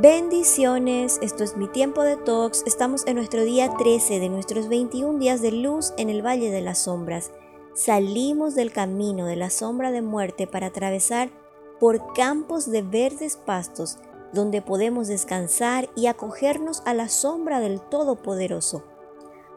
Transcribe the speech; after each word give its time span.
Bendiciones, 0.00 1.18
esto 1.22 1.42
es 1.42 1.56
mi 1.56 1.66
tiempo 1.66 2.04
de 2.04 2.16
talks. 2.16 2.62
Estamos 2.68 3.04
en 3.08 3.16
nuestro 3.16 3.42
día 3.42 3.74
13 3.76 4.20
de 4.20 4.28
nuestros 4.28 4.68
21 4.68 5.18
días 5.18 5.42
de 5.42 5.50
luz 5.50 5.92
en 5.96 6.08
el 6.08 6.24
Valle 6.24 6.52
de 6.52 6.60
las 6.60 6.78
Sombras. 6.78 7.32
Salimos 7.74 8.54
del 8.54 8.70
camino 8.70 9.26
de 9.26 9.34
la 9.34 9.50
sombra 9.50 9.90
de 9.90 10.00
muerte 10.00 10.46
para 10.46 10.68
atravesar 10.68 11.30
por 11.80 12.12
campos 12.12 12.70
de 12.70 12.82
verdes 12.82 13.36
pastos 13.36 13.98
donde 14.32 14.62
podemos 14.62 15.08
descansar 15.08 15.90
y 15.96 16.06
acogernos 16.06 16.80
a 16.86 16.94
la 16.94 17.08
sombra 17.08 17.58
del 17.58 17.80
Todopoderoso. 17.80 18.84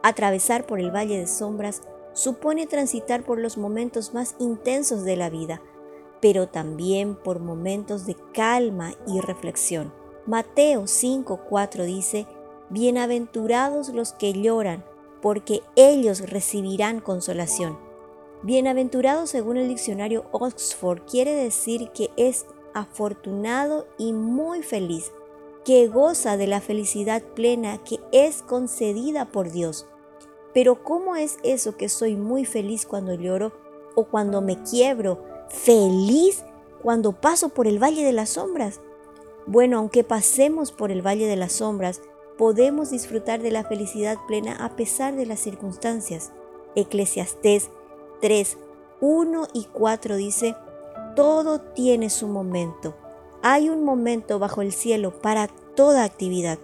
Atravesar 0.02 0.66
por 0.66 0.80
el 0.80 0.90
Valle 0.90 1.20
de 1.20 1.28
Sombras 1.28 1.82
supone 2.14 2.66
transitar 2.66 3.22
por 3.22 3.38
los 3.38 3.58
momentos 3.58 4.12
más 4.12 4.34
intensos 4.40 5.04
de 5.04 5.14
la 5.14 5.30
vida, 5.30 5.62
pero 6.20 6.48
también 6.48 7.14
por 7.14 7.38
momentos 7.38 8.06
de 8.06 8.16
calma 8.34 8.94
y 9.06 9.20
reflexión. 9.20 10.01
Mateo 10.26 10.86
5:4 10.86 11.84
dice, 11.84 12.26
Bienaventurados 12.70 13.88
los 13.88 14.12
que 14.12 14.32
lloran, 14.32 14.84
porque 15.20 15.62
ellos 15.74 16.30
recibirán 16.30 17.00
consolación. 17.00 17.76
Bienaventurado 18.44 19.26
según 19.26 19.56
el 19.56 19.68
diccionario 19.68 20.24
Oxford 20.30 21.02
quiere 21.10 21.32
decir 21.32 21.90
que 21.90 22.10
es 22.16 22.46
afortunado 22.72 23.86
y 23.98 24.12
muy 24.12 24.62
feliz, 24.62 25.12
que 25.64 25.88
goza 25.88 26.36
de 26.36 26.46
la 26.46 26.60
felicidad 26.60 27.22
plena 27.22 27.78
que 27.78 27.98
es 28.12 28.42
concedida 28.42 29.26
por 29.26 29.50
Dios. 29.50 29.86
Pero 30.54 30.84
¿cómo 30.84 31.16
es 31.16 31.38
eso 31.42 31.76
que 31.76 31.88
soy 31.88 32.14
muy 32.14 32.44
feliz 32.44 32.86
cuando 32.86 33.14
lloro 33.14 33.52
o 33.96 34.04
cuando 34.04 34.40
me 34.40 34.62
quiebro? 34.62 35.24
¿Feliz 35.48 36.44
cuando 36.80 37.12
paso 37.12 37.48
por 37.48 37.66
el 37.66 37.82
valle 37.82 38.04
de 38.04 38.12
las 38.12 38.30
sombras? 38.30 38.80
Bueno, 39.46 39.78
aunque 39.78 40.04
pasemos 40.04 40.72
por 40.72 40.90
el 40.90 41.04
Valle 41.04 41.26
de 41.26 41.36
las 41.36 41.52
Sombras, 41.52 42.00
podemos 42.38 42.90
disfrutar 42.90 43.42
de 43.42 43.50
la 43.50 43.64
felicidad 43.64 44.18
plena 44.26 44.64
a 44.64 44.76
pesar 44.76 45.14
de 45.16 45.26
las 45.26 45.40
circunstancias. 45.40 46.32
Eclesiastés 46.76 47.70
3, 48.20 48.58
1 49.00 49.48
y 49.52 49.64
4 49.64 50.16
dice, 50.16 50.54
todo 51.16 51.60
tiene 51.60 52.08
su 52.08 52.28
momento. 52.28 52.94
Hay 53.42 53.68
un 53.68 53.84
momento 53.84 54.38
bajo 54.38 54.62
el 54.62 54.72
cielo 54.72 55.20
para 55.20 55.48
toda 55.74 56.04
actividad. 56.04 56.58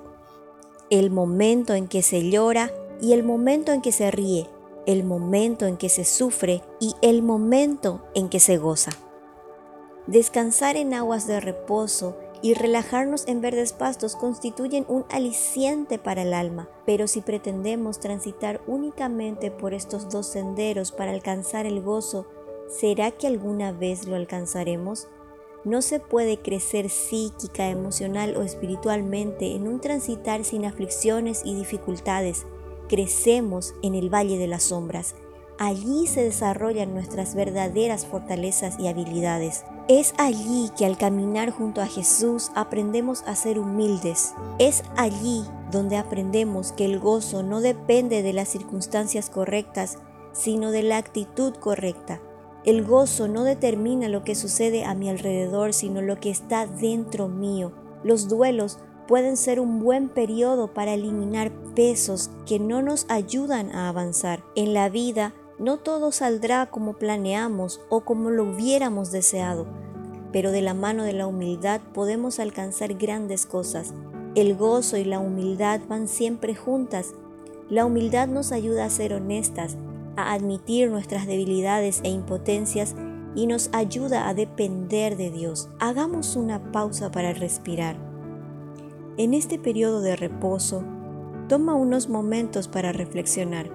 El 0.90 1.10
momento 1.10 1.74
en 1.74 1.88
que 1.88 2.02
se 2.02 2.30
llora 2.30 2.72
y 3.00 3.12
el 3.12 3.24
momento 3.24 3.72
en 3.72 3.82
que 3.82 3.92
se 3.92 4.10
ríe, 4.10 4.48
el 4.86 5.04
momento 5.04 5.66
en 5.66 5.76
que 5.76 5.88
se 5.88 6.04
sufre 6.04 6.62
y 6.80 6.94
el 7.02 7.22
momento 7.22 8.02
en 8.14 8.28
que 8.28 8.40
se 8.40 8.56
goza. 8.56 8.92
Descansar 10.06 10.76
en 10.76 10.94
aguas 10.94 11.26
de 11.26 11.40
reposo 11.40 12.16
y 12.40 12.54
relajarnos 12.54 13.26
en 13.26 13.40
verdes 13.40 13.72
pastos 13.72 14.14
constituyen 14.14 14.84
un 14.88 15.04
aliciente 15.10 15.98
para 15.98 16.22
el 16.22 16.32
alma, 16.32 16.68
pero 16.86 17.08
si 17.08 17.20
pretendemos 17.20 17.98
transitar 17.98 18.60
únicamente 18.66 19.50
por 19.50 19.74
estos 19.74 20.08
dos 20.08 20.26
senderos 20.26 20.92
para 20.92 21.10
alcanzar 21.10 21.66
el 21.66 21.82
gozo, 21.82 22.26
¿será 22.68 23.10
que 23.10 23.26
alguna 23.26 23.72
vez 23.72 24.06
lo 24.06 24.14
alcanzaremos? 24.14 25.08
No 25.64 25.82
se 25.82 25.98
puede 25.98 26.38
crecer 26.38 26.88
psíquica, 26.88 27.68
emocional 27.68 28.36
o 28.36 28.42
espiritualmente 28.42 29.54
en 29.56 29.66
un 29.66 29.80
transitar 29.80 30.44
sin 30.44 30.64
aflicciones 30.64 31.42
y 31.44 31.56
dificultades. 31.56 32.46
Crecemos 32.88 33.74
en 33.82 33.94
el 33.94 34.12
valle 34.12 34.38
de 34.38 34.46
las 34.46 34.62
sombras. 34.62 35.16
Allí 35.60 36.06
se 36.06 36.22
desarrollan 36.22 36.94
nuestras 36.94 37.34
verdaderas 37.34 38.06
fortalezas 38.06 38.78
y 38.78 38.86
habilidades. 38.86 39.64
Es 39.88 40.14
allí 40.16 40.70
que 40.78 40.86
al 40.86 40.96
caminar 40.96 41.50
junto 41.50 41.80
a 41.80 41.86
Jesús 41.86 42.52
aprendemos 42.54 43.24
a 43.26 43.34
ser 43.34 43.58
humildes. 43.58 44.34
Es 44.60 44.84
allí 44.96 45.42
donde 45.72 45.96
aprendemos 45.96 46.70
que 46.70 46.84
el 46.84 47.00
gozo 47.00 47.42
no 47.42 47.60
depende 47.60 48.22
de 48.22 48.32
las 48.32 48.48
circunstancias 48.48 49.30
correctas, 49.30 49.98
sino 50.32 50.70
de 50.70 50.84
la 50.84 50.96
actitud 50.96 51.52
correcta. 51.54 52.20
El 52.64 52.84
gozo 52.84 53.26
no 53.26 53.42
determina 53.42 54.08
lo 54.08 54.22
que 54.22 54.36
sucede 54.36 54.84
a 54.84 54.94
mi 54.94 55.08
alrededor, 55.08 55.72
sino 55.72 56.02
lo 56.02 56.20
que 56.20 56.30
está 56.30 56.66
dentro 56.66 57.26
mío. 57.26 57.72
Los 58.04 58.28
duelos 58.28 58.78
pueden 59.08 59.36
ser 59.36 59.58
un 59.58 59.80
buen 59.80 60.08
periodo 60.08 60.72
para 60.72 60.94
eliminar 60.94 61.50
pesos 61.74 62.30
que 62.46 62.60
no 62.60 62.80
nos 62.80 63.06
ayudan 63.08 63.74
a 63.74 63.88
avanzar. 63.88 64.44
En 64.54 64.72
la 64.74 64.88
vida 64.88 65.34
no 65.58 65.76
todo 65.78 66.12
saldrá 66.12 66.66
como 66.66 66.94
planeamos 66.94 67.80
o 67.88 68.00
como 68.00 68.30
lo 68.30 68.44
hubiéramos 68.44 69.10
deseado, 69.10 69.66
pero 70.32 70.52
de 70.52 70.62
la 70.62 70.74
mano 70.74 71.04
de 71.04 71.12
la 71.12 71.26
humildad 71.26 71.80
podemos 71.92 72.38
alcanzar 72.38 72.94
grandes 72.94 73.46
cosas. 73.46 73.92
El 74.34 74.54
gozo 74.56 74.96
y 74.96 75.04
la 75.04 75.18
humildad 75.18 75.80
van 75.88 76.06
siempre 76.06 76.54
juntas. 76.54 77.14
La 77.68 77.84
humildad 77.84 78.28
nos 78.28 78.52
ayuda 78.52 78.84
a 78.84 78.90
ser 78.90 79.14
honestas, 79.14 79.76
a 80.16 80.32
admitir 80.32 80.90
nuestras 80.90 81.26
debilidades 81.26 82.00
e 82.04 82.10
impotencias 82.10 82.94
y 83.34 83.46
nos 83.46 83.70
ayuda 83.72 84.28
a 84.28 84.34
depender 84.34 85.16
de 85.16 85.30
Dios. 85.30 85.68
Hagamos 85.80 86.36
una 86.36 86.72
pausa 86.72 87.10
para 87.10 87.32
respirar. 87.32 87.96
En 89.16 89.34
este 89.34 89.58
periodo 89.58 90.00
de 90.00 90.14
reposo, 90.14 90.84
toma 91.48 91.74
unos 91.74 92.08
momentos 92.08 92.68
para 92.68 92.92
reflexionar. 92.92 93.70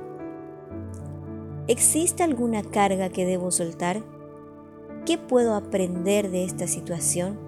¿Existe 1.68 2.24
alguna 2.24 2.62
carga 2.62 3.08
que 3.08 3.26
debo 3.26 3.50
soltar? 3.50 4.04
¿Qué 5.06 5.18
puedo 5.18 5.56
aprender 5.56 6.30
de 6.30 6.44
esta 6.44 6.68
situación? 6.68 7.40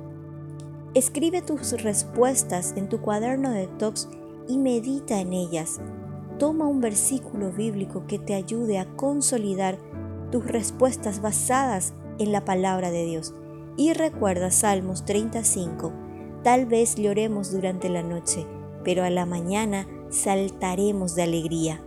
Escribe 0.93 1.41
tus 1.41 1.81
respuestas 1.81 2.73
en 2.77 2.87
tu 2.87 3.01
cuaderno 3.01 3.51
de 3.51 3.67
talks 3.67 4.07
y 4.47 4.57
medita 4.57 5.19
en 5.19 5.33
ellas. 5.33 5.81
Toma 6.39 6.65
un 6.65 6.79
versículo 6.79 7.51
bíblico 7.51 8.07
que 8.07 8.17
te 8.17 8.35
ayude 8.35 8.79
a 8.79 8.85
consolidar 8.95 9.77
tus 10.31 10.47
respuestas 10.47 11.21
basadas 11.21 11.93
en 12.17 12.31
la 12.31 12.45
palabra 12.45 12.91
de 12.91 13.05
Dios. 13.05 13.33
Y 13.75 13.91
recuerda 13.91 14.49
Salmos 14.49 15.03
35. 15.03 15.91
Tal 16.41 16.65
vez 16.65 16.95
lloremos 16.95 17.51
durante 17.51 17.89
la 17.89 18.01
noche, 18.01 18.47
pero 18.85 19.03
a 19.03 19.09
la 19.09 19.25
mañana 19.25 19.89
saltaremos 20.09 21.15
de 21.15 21.23
alegría. 21.23 21.81